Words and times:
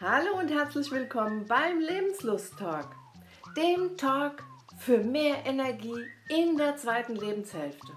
Hallo 0.00 0.40
und 0.40 0.48
herzlich 0.48 0.90
willkommen 0.90 1.46
beim 1.46 1.78
Lebenslust-Talk, 1.78 2.88
dem 3.56 3.96
Talk 3.96 4.42
für 4.76 4.98
mehr 4.98 5.46
Energie 5.46 6.04
in 6.28 6.56
der 6.56 6.76
zweiten 6.76 7.14
Lebenshälfte. 7.14 7.92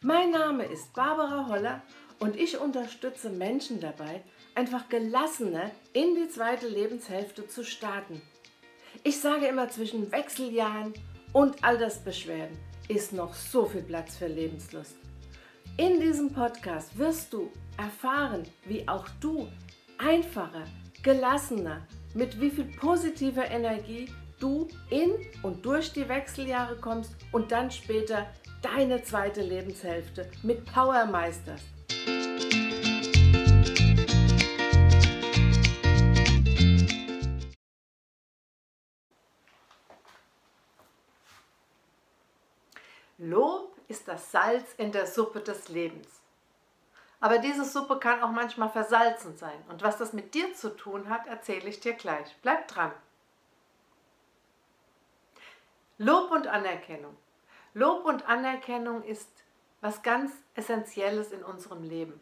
Mein 0.00 0.30
Name 0.30 0.64
ist 0.64 0.94
Barbara 0.94 1.46
Holler 1.46 1.82
und 2.20 2.36
ich 2.36 2.58
unterstütze 2.58 3.28
Menschen 3.28 3.80
dabei, 3.80 4.22
einfach 4.54 4.88
gelassener 4.88 5.70
in 5.92 6.14
die 6.14 6.30
zweite 6.30 6.66
Lebenshälfte 6.66 7.46
zu 7.46 7.64
starten. 7.64 8.22
Ich 9.04 9.20
sage 9.20 9.46
immer, 9.46 9.68
zwischen 9.68 10.10
Wechseljahren 10.10 10.94
und 11.34 11.62
Altersbeschwerden 11.62 12.56
ist 12.88 13.12
noch 13.12 13.34
so 13.34 13.66
viel 13.66 13.82
Platz 13.82 14.16
für 14.16 14.26
Lebenslust. 14.26 14.96
In 15.76 16.00
diesem 16.00 16.32
Podcast 16.32 16.96
wirst 16.96 17.34
du 17.34 17.52
erfahren, 17.76 18.44
wie 18.64 18.88
auch 18.88 19.06
du 19.20 19.48
einfacher, 19.98 20.64
gelassener, 21.02 21.86
mit 22.14 22.40
wie 22.40 22.50
viel 22.50 22.64
positiver 22.64 23.50
Energie 23.50 24.12
du 24.38 24.68
in 24.90 25.12
und 25.42 25.64
durch 25.64 25.92
die 25.92 26.08
Wechseljahre 26.08 26.76
kommst 26.76 27.14
und 27.32 27.52
dann 27.52 27.70
später 27.70 28.26
deine 28.62 29.02
zweite 29.02 29.42
Lebenshälfte 29.42 30.30
mit 30.42 30.64
Power 30.66 31.06
meisterst. 31.06 31.64
Lob 43.18 43.76
ist 43.88 44.08
das 44.08 44.32
Salz 44.32 44.74
in 44.78 44.92
der 44.92 45.06
Suppe 45.06 45.40
des 45.40 45.68
Lebens. 45.68 46.19
Aber 47.20 47.38
diese 47.38 47.64
Suppe 47.64 47.98
kann 47.98 48.22
auch 48.22 48.30
manchmal 48.30 48.70
versalzen 48.70 49.36
sein. 49.36 49.62
Und 49.68 49.82
was 49.82 49.98
das 49.98 50.14
mit 50.14 50.34
dir 50.34 50.54
zu 50.54 50.74
tun 50.74 51.10
hat, 51.10 51.26
erzähle 51.26 51.68
ich 51.68 51.80
dir 51.80 51.92
gleich. 51.92 52.34
Bleib 52.42 52.66
dran. 52.68 52.92
Lob 55.98 56.30
und 56.30 56.46
Anerkennung. 56.46 57.14
Lob 57.74 58.06
und 58.06 58.26
Anerkennung 58.26 59.04
ist 59.04 59.28
was 59.82 60.02
ganz 60.02 60.32
Essentielles 60.54 61.30
in 61.30 61.44
unserem 61.44 61.82
Leben. 61.82 62.18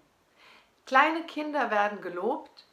Kleine 0.84 1.24
Kinder 1.24 1.70
werden 1.70 2.00
gelobt, 2.00 2.66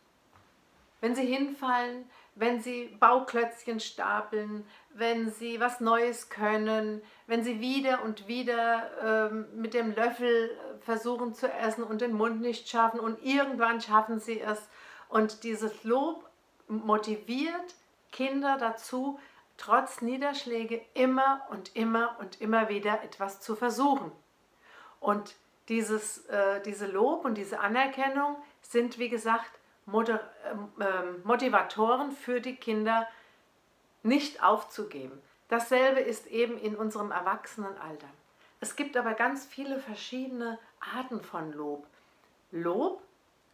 wenn 1.02 1.16
sie 1.16 1.26
hinfallen, 1.26 2.10
wenn 2.36 2.62
sie 2.62 2.96
Bauklötzchen 3.00 3.80
stapeln, 3.80 4.68
wenn 4.90 5.32
sie 5.32 5.60
was 5.60 5.80
Neues 5.80 6.30
können, 6.30 7.02
wenn 7.28 7.44
sie 7.44 7.62
wieder 7.62 8.04
und 8.04 8.28
wieder 8.28 9.30
ähm, 9.32 9.48
mit 9.56 9.74
dem 9.74 9.96
Löffel 9.96 10.52
versuchen 10.82 11.34
zu 11.34 11.52
essen 11.52 11.84
und 11.84 12.02
den 12.02 12.14
Mund 12.14 12.42
nicht 12.42 12.68
schaffen 12.68 13.00
und 13.00 13.24
irgendwann 13.24 13.80
schaffen 13.80 14.20
sie 14.20 14.42
es. 14.42 14.68
Und 15.08 15.44
dieses 15.44 15.84
Lob 15.86 16.30
motiviert 16.68 17.76
Kinder 18.12 18.58
dazu, 18.60 19.18
trotz 19.58 20.02
Niederschläge 20.02 20.82
immer 20.94 21.42
und 21.50 21.76
immer 21.76 22.18
und 22.20 22.42
immer 22.42 22.68
wieder 22.68 23.02
etwas 23.04 23.40
zu 23.40 23.56
versuchen. 23.56 24.12
Und 25.00 25.36
dieses, 25.70 26.26
äh, 26.26 26.62
diese 26.62 26.88
Lob 26.88 27.24
und 27.26 27.36
diese 27.36 27.60
Anerkennung 27.60 28.36
sind, 28.62 29.00
wie 29.00 29.10
gesagt, 29.10 29.52
Moder 29.86 30.20
äh, 30.80 31.26
Motivatoren 31.26 32.12
für 32.12 32.42
die 32.42 32.56
Kinder, 32.56 33.08
nicht 34.04 34.44
aufzugeben. 34.44 35.22
Dasselbe 35.48 36.00
ist 36.00 36.28
eben 36.28 36.58
in 36.58 36.76
unserem 36.76 37.12
Erwachsenenalter. 37.12 38.08
Es 38.60 38.76
gibt 38.76 38.98
aber 38.98 39.14
ganz 39.14 39.46
viele 39.46 39.80
verschiedene 39.80 40.58
Arten 40.96 41.22
von 41.22 41.54
Lob. 41.54 41.86
Lob 42.52 43.02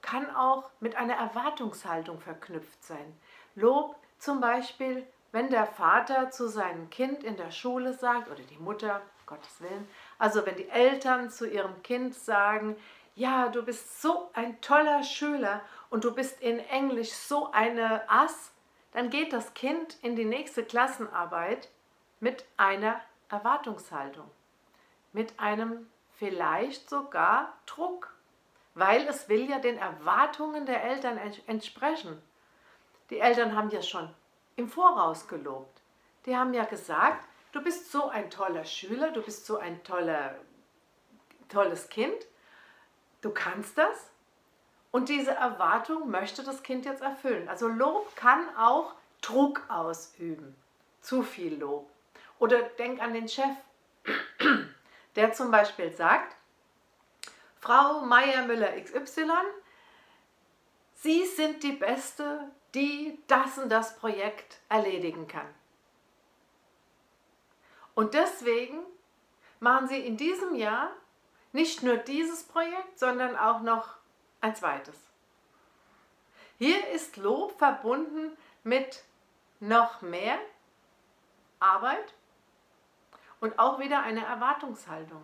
kann 0.02 0.34
auch 0.36 0.70
mit 0.80 0.96
einer 0.96 1.16
Erwartungshaltung 1.16 2.20
verknüpft 2.20 2.84
sein. 2.84 3.20
Lob 3.56 3.96
zum 4.20 4.40
Beispiel, 4.40 5.06
wenn 5.32 5.50
der 5.50 5.66
Vater 5.66 6.32
zu 6.32 6.48
seinem 6.48 6.90
Kind 6.90 7.24
in 7.24 7.38
der 7.38 7.52
Schule 7.52 7.94
sagt, 7.94 8.30
oder 8.30 8.44
die 8.44 8.58
Mutter, 8.58 9.02
Gottes 9.26 9.62
Willen, 9.62 9.88
also 10.18 10.46
wenn 10.46 10.58
die 10.58 10.70
Eltern 10.70 11.30
zu 11.30 11.50
ihrem 11.50 11.82
Kind 11.84 12.16
sagen, 12.16 12.76
ja, 13.16 13.50
du 13.50 13.64
bist 13.64 14.02
so 14.02 14.30
ein 14.34 14.60
toller 14.62 15.04
Schüler 15.04 15.62
und 15.92 16.06
du 16.06 16.16
bist 16.16 16.42
in 16.42 16.58
Englisch 16.58 17.12
so 17.12 17.52
eine 17.52 18.10
Ass, 18.10 18.52
dann 18.94 19.10
geht 19.12 19.34
das 19.34 19.54
Kind 19.54 19.98
in 20.02 20.16
die 20.16 20.26
nächste 20.26 20.64
Klassenarbeit 20.64 21.70
mit 22.20 22.46
einer 22.58 23.00
Erwartungshaltung, 23.30 24.30
mit 25.14 25.40
einem 25.40 25.88
vielleicht 26.16 26.90
sogar 26.90 27.54
Druck, 27.66 28.16
weil 28.74 29.06
es 29.08 29.28
will 29.30 29.50
ja 29.50 29.60
den 29.60 29.78
Erwartungen 29.78 30.66
der 30.66 30.84
Eltern 30.84 31.20
entsprechen. 31.46 32.22
Die 33.10 33.20
Eltern 33.20 33.56
haben 33.56 33.70
ja 33.70 33.82
schon 33.82 34.10
im 34.56 34.70
Voraus 34.70 35.28
gelobt. 35.28 35.82
Die 36.26 36.38
haben 36.38 36.54
ja 36.54 36.64
gesagt, 36.64 37.28
du 37.52 37.62
bist 37.62 37.92
so 37.92 38.08
ein 38.08 38.30
toller 38.30 38.64
Schüler, 38.64 39.12
du 39.12 39.22
bist 39.22 39.46
so 39.46 39.58
ein 39.58 39.84
toller, 39.84 40.36
tolles 41.50 41.90
Kind, 41.90 42.28
du 43.22 43.32
kannst 43.32 43.78
das 43.78 44.11
und 44.92 45.08
diese 45.10 45.32
Erwartung 45.32 46.10
möchte 46.10 46.44
das 46.44 46.64
Kind 46.64 46.86
jetzt 46.86 47.02
erfüllen. 47.02 47.48
Also 47.48 47.68
Lob 47.68 48.16
kann 48.16 48.56
auch 48.58 48.94
Druck 49.22 49.64
ausüben. 49.70 50.56
Zu 51.02 51.24
viel 51.24 51.60
Lob. 51.60 51.90
Oder 52.40 52.62
denk 52.62 53.02
an 53.02 53.14
den 53.14 53.28
Chef, 53.28 53.56
der 55.16 55.34
zum 55.34 55.52
Beispiel 55.52 55.92
sagt, 55.92 56.36
Frau 57.60 58.02
Meier-Müller 58.02 58.72
XY, 58.82 59.30
Sie 60.96 61.26
sind 61.26 61.64
die 61.64 61.72
Beste, 61.72 62.52
die 62.76 63.18
das 63.28 63.58
und 63.58 63.70
das 63.70 63.96
Projekt 63.98 64.60
erledigen 64.70 65.28
kann. 65.28 65.48
Und 67.96 68.14
deswegen 68.14 68.80
machen 69.60 69.88
Sie 69.88 70.00
in 70.00 70.18
diesem 70.18 70.56
Jahr 70.56 70.92
nicht 71.54 71.84
nur 71.84 71.98
dieses 71.98 72.44
Projekt, 72.44 73.00
sondern 73.00 73.36
auch 73.36 73.62
noch 73.62 74.01
ein 74.42 74.56
zweites. 74.56 74.96
Hier 76.58 76.88
ist 76.90 77.18
Lob 77.18 77.58
verbunden 77.58 78.38
mit 78.64 79.04
noch 79.60 80.02
mehr 80.02 80.38
Arbeit 81.60 82.14
und 83.40 83.58
auch 83.60 83.80
wieder 83.80 84.02
eine 84.04 84.26
Erwartungshaltung. 84.26 85.24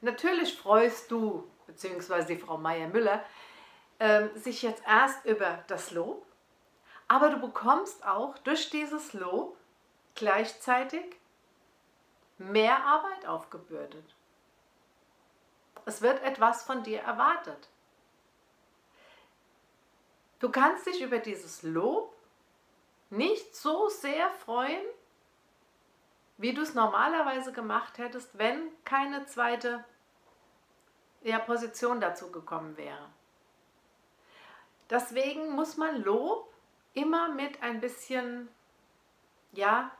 Natürlich 0.00 0.56
freust 0.58 1.10
du, 1.10 1.48
beziehungsweise 1.66 2.28
die 2.28 2.38
Frau 2.38 2.56
Meier-Müller, 2.56 3.24
äh, 3.98 4.28
sich 4.34 4.62
jetzt 4.62 4.82
erst 4.86 5.24
über 5.24 5.64
das 5.66 5.90
Lob, 5.90 6.26
aber 7.08 7.30
du 7.30 7.40
bekommst 7.40 8.04
auch 8.04 8.36
durch 8.38 8.70
dieses 8.70 9.12
Lob 9.12 9.56
gleichzeitig 10.14 11.04
mehr 12.38 12.84
Arbeit 12.84 13.26
aufgebürdet. 13.26 14.14
Es 15.86 16.02
wird 16.02 16.22
etwas 16.22 16.64
von 16.64 16.82
dir 16.82 17.00
erwartet. 17.00 17.68
Du 20.40 20.50
kannst 20.50 20.86
dich 20.86 21.00
über 21.00 21.18
dieses 21.18 21.62
Lob 21.62 22.14
nicht 23.10 23.54
so 23.54 23.88
sehr 23.88 24.30
freuen, 24.30 24.82
wie 26.36 26.52
du 26.52 26.62
es 26.62 26.74
normalerweise 26.74 27.52
gemacht 27.52 27.98
hättest, 27.98 28.36
wenn 28.36 28.70
keine 28.84 29.26
zweite 29.26 29.84
ja, 31.22 31.38
Position 31.38 32.00
dazu 32.00 32.30
gekommen 32.30 32.76
wäre. 32.76 33.08
Deswegen 34.90 35.50
muss 35.50 35.76
man 35.76 36.02
Lob 36.02 36.52
immer 36.92 37.28
mit 37.28 37.62
ein 37.62 37.80
bisschen, 37.80 38.48
ja, 39.52 39.90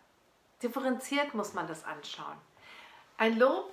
differenziert 0.63 1.35
muss 1.35 1.55
man 1.55 1.67
das 1.67 1.85
anschauen. 1.85 2.37
Ein 3.17 3.39
Lob, 3.39 3.73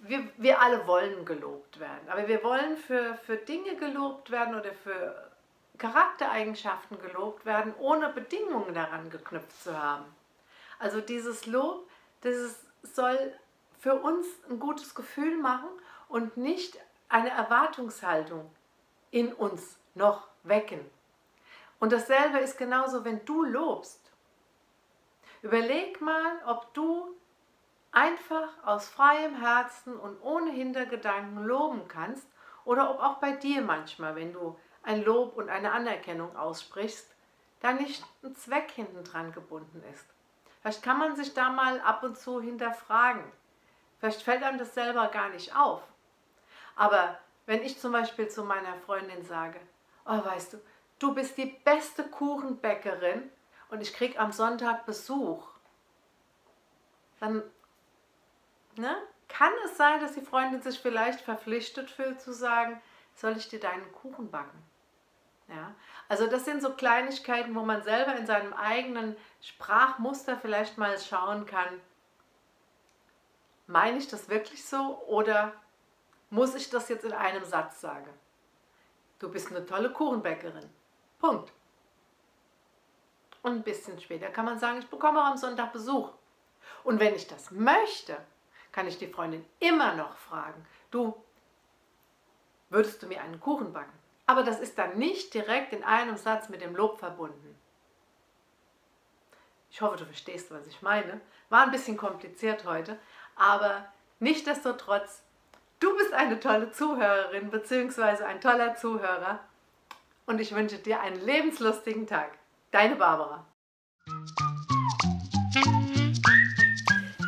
wir, 0.00 0.28
wir 0.36 0.60
alle 0.60 0.86
wollen 0.86 1.24
gelobt 1.24 1.78
werden, 1.78 2.08
aber 2.08 2.26
wir 2.26 2.42
wollen 2.42 2.76
für, 2.76 3.16
für 3.16 3.36
Dinge 3.36 3.76
gelobt 3.76 4.30
werden 4.30 4.54
oder 4.54 4.72
für 4.72 5.27
Charaktereigenschaften 5.78 7.00
gelobt 7.00 7.46
werden, 7.46 7.74
ohne 7.78 8.08
Bedingungen 8.10 8.74
daran 8.74 9.10
geknüpft 9.10 9.62
zu 9.62 9.80
haben. 9.80 10.04
Also 10.78 11.00
dieses 11.00 11.46
Lob, 11.46 11.88
das 12.20 12.56
soll 12.82 13.32
für 13.78 13.94
uns 13.94 14.26
ein 14.48 14.58
gutes 14.58 14.94
Gefühl 14.94 15.36
machen 15.36 15.68
und 16.08 16.36
nicht 16.36 16.78
eine 17.08 17.30
Erwartungshaltung 17.30 18.50
in 19.10 19.32
uns 19.32 19.78
noch 19.94 20.28
wecken. 20.42 20.80
Und 21.80 21.92
dasselbe 21.92 22.38
ist 22.38 22.58
genauso, 22.58 23.04
wenn 23.04 23.24
du 23.24 23.44
lobst. 23.44 24.00
Überleg 25.42 26.00
mal, 26.00 26.32
ob 26.46 26.74
du 26.74 27.14
einfach 27.92 28.48
aus 28.64 28.88
freiem 28.88 29.36
Herzen 29.36 29.96
und 29.96 30.20
ohne 30.22 30.50
Hintergedanken 30.50 31.44
loben 31.44 31.86
kannst 31.88 32.26
oder 32.64 32.90
ob 32.90 33.00
auch 33.00 33.14
bei 33.18 33.32
dir 33.32 33.62
manchmal, 33.62 34.16
wenn 34.16 34.32
du 34.32 34.58
ein 34.88 35.04
Lob 35.04 35.36
und 35.36 35.50
eine 35.50 35.72
Anerkennung 35.72 36.34
aussprichst, 36.34 37.14
da 37.60 37.74
nicht 37.74 38.02
ein 38.24 38.34
Zweck 38.34 38.70
hinten 38.70 39.04
dran 39.04 39.32
gebunden 39.32 39.82
ist. 39.92 40.06
Vielleicht 40.62 40.82
kann 40.82 40.98
man 40.98 41.14
sich 41.14 41.34
da 41.34 41.50
mal 41.50 41.78
ab 41.82 42.02
und 42.02 42.16
zu 42.16 42.40
hinterfragen. 42.40 43.22
Vielleicht 43.98 44.22
fällt 44.22 44.42
einem 44.42 44.56
das 44.56 44.72
selber 44.72 45.08
gar 45.08 45.28
nicht 45.28 45.54
auf. 45.54 45.82
Aber 46.74 47.18
wenn 47.44 47.62
ich 47.62 47.78
zum 47.78 47.92
Beispiel 47.92 48.28
zu 48.28 48.44
meiner 48.44 48.76
Freundin 48.86 49.22
sage, 49.26 49.60
oh 50.06 50.24
weißt 50.24 50.54
du, 50.54 50.60
du 50.98 51.14
bist 51.14 51.36
die 51.36 51.58
beste 51.64 52.04
Kuchenbäckerin 52.04 53.30
und 53.68 53.82
ich 53.82 53.92
krieg 53.92 54.18
am 54.18 54.32
Sonntag 54.32 54.86
Besuch, 54.86 55.46
dann 57.20 57.42
ne, 58.76 58.96
kann 59.28 59.52
es 59.66 59.76
sein, 59.76 60.00
dass 60.00 60.14
die 60.14 60.24
Freundin 60.24 60.62
sich 60.62 60.80
vielleicht 60.80 61.20
verpflichtet 61.20 61.90
fühlt 61.90 62.22
zu 62.22 62.32
sagen, 62.32 62.80
soll 63.14 63.36
ich 63.36 63.48
dir 63.48 63.60
deinen 63.60 63.92
Kuchen 63.92 64.30
backen? 64.30 64.67
Ja, 65.48 65.74
also 66.08 66.26
das 66.26 66.44
sind 66.44 66.60
so 66.60 66.74
Kleinigkeiten, 66.74 67.54
wo 67.54 67.62
man 67.62 67.82
selber 67.82 68.16
in 68.16 68.26
seinem 68.26 68.52
eigenen 68.52 69.16
Sprachmuster 69.40 70.36
vielleicht 70.36 70.76
mal 70.76 70.98
schauen 70.98 71.46
kann, 71.46 71.80
meine 73.66 73.98
ich 73.98 74.08
das 74.08 74.28
wirklich 74.28 74.64
so 74.64 75.02
oder 75.06 75.54
muss 76.30 76.54
ich 76.54 76.68
das 76.68 76.88
jetzt 76.88 77.04
in 77.04 77.12
einem 77.12 77.44
Satz 77.44 77.80
sagen? 77.80 78.10
Du 79.18 79.30
bist 79.30 79.48
eine 79.48 79.64
tolle 79.64 79.90
Kuchenbäckerin. 79.90 80.68
Punkt. 81.18 81.52
Und 83.42 83.52
ein 83.52 83.62
bisschen 83.62 83.98
später 84.00 84.28
kann 84.28 84.44
man 84.44 84.58
sagen, 84.58 84.78
ich 84.78 84.88
bekomme 84.88 85.20
auch 85.20 85.26
am 85.26 85.36
Sonntag 85.36 85.72
Besuch. 85.72 86.10
Und 86.84 87.00
wenn 87.00 87.14
ich 87.14 87.26
das 87.26 87.50
möchte, 87.50 88.16
kann 88.72 88.86
ich 88.86 88.98
die 88.98 89.06
Freundin 89.06 89.44
immer 89.60 89.94
noch 89.94 90.16
fragen, 90.16 90.66
du, 90.90 91.14
würdest 92.68 93.02
du 93.02 93.06
mir 93.06 93.22
einen 93.22 93.40
Kuchen 93.40 93.72
backen? 93.72 93.98
Aber 94.28 94.42
das 94.42 94.60
ist 94.60 94.76
dann 94.76 94.98
nicht 94.98 95.32
direkt 95.32 95.72
in 95.72 95.82
einem 95.82 96.18
Satz 96.18 96.50
mit 96.50 96.60
dem 96.60 96.76
Lob 96.76 96.98
verbunden. 96.98 97.58
Ich 99.70 99.80
hoffe, 99.80 99.96
du 99.96 100.04
verstehst, 100.04 100.50
was 100.50 100.66
ich 100.66 100.82
meine. 100.82 101.22
War 101.48 101.64
ein 101.64 101.70
bisschen 101.70 101.96
kompliziert 101.96 102.66
heute, 102.66 102.98
aber 103.36 103.86
nichtdestotrotz, 104.20 105.22
du 105.80 105.96
bist 105.96 106.12
eine 106.12 106.38
tolle 106.40 106.70
Zuhörerin 106.72 107.48
bzw. 107.48 108.24
ein 108.24 108.42
toller 108.42 108.76
Zuhörer 108.76 109.40
und 110.26 110.42
ich 110.42 110.54
wünsche 110.54 110.76
dir 110.76 111.00
einen 111.00 111.24
lebenslustigen 111.24 112.06
Tag. 112.06 112.36
Deine 112.70 112.96
Barbara. 112.96 113.46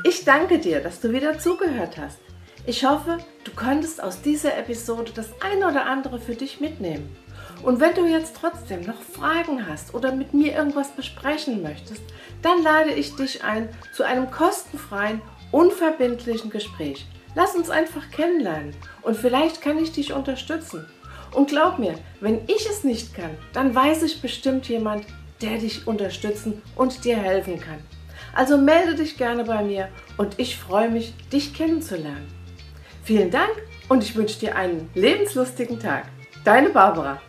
Ich 0.04 0.22
danke 0.26 0.58
dir, 0.58 0.82
dass 0.82 1.00
du 1.00 1.12
wieder 1.12 1.38
zugehört 1.38 1.96
hast. 1.96 2.29
Ich 2.70 2.84
hoffe, 2.84 3.18
du 3.42 3.50
konntest 3.50 4.00
aus 4.00 4.22
dieser 4.22 4.56
Episode 4.56 5.10
das 5.12 5.26
eine 5.40 5.66
oder 5.66 5.86
andere 5.86 6.20
für 6.20 6.36
dich 6.36 6.60
mitnehmen. 6.60 7.16
Und 7.64 7.80
wenn 7.80 7.96
du 7.96 8.06
jetzt 8.06 8.36
trotzdem 8.40 8.82
noch 8.82 9.02
Fragen 9.02 9.66
hast 9.66 9.92
oder 9.92 10.12
mit 10.12 10.34
mir 10.34 10.54
irgendwas 10.54 10.92
besprechen 10.92 11.62
möchtest, 11.62 12.00
dann 12.42 12.62
lade 12.62 12.92
ich 12.92 13.16
dich 13.16 13.42
ein 13.42 13.68
zu 13.92 14.04
einem 14.04 14.30
kostenfreien, 14.30 15.20
unverbindlichen 15.50 16.48
Gespräch. 16.48 17.08
Lass 17.34 17.56
uns 17.56 17.70
einfach 17.70 18.08
kennenlernen 18.12 18.72
und 19.02 19.16
vielleicht 19.16 19.62
kann 19.62 19.76
ich 19.76 19.90
dich 19.90 20.12
unterstützen. 20.12 20.86
Und 21.34 21.48
glaub 21.48 21.80
mir, 21.80 21.96
wenn 22.20 22.42
ich 22.46 22.68
es 22.70 22.84
nicht 22.84 23.16
kann, 23.16 23.36
dann 23.52 23.74
weiß 23.74 24.04
ich 24.04 24.22
bestimmt 24.22 24.68
jemand, 24.68 25.06
der 25.42 25.58
dich 25.58 25.88
unterstützen 25.88 26.62
und 26.76 27.04
dir 27.04 27.16
helfen 27.16 27.58
kann. 27.58 27.80
Also 28.32 28.58
melde 28.58 28.94
dich 28.94 29.16
gerne 29.16 29.42
bei 29.42 29.64
mir 29.64 29.88
und 30.18 30.38
ich 30.38 30.56
freue 30.56 30.88
mich, 30.88 31.14
dich 31.32 31.52
kennenzulernen. 31.52 32.39
Vielen 33.10 33.32
Dank 33.32 33.50
und 33.88 34.04
ich 34.04 34.14
wünsche 34.14 34.38
dir 34.38 34.54
einen 34.54 34.88
lebenslustigen 34.94 35.80
Tag. 35.80 36.04
Deine 36.44 36.68
Barbara. 36.68 37.20